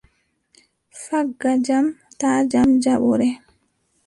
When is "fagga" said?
1.03-1.51